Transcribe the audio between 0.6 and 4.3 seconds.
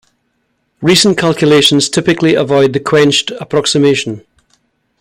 Recent calculations typically avoid the quenched approximation.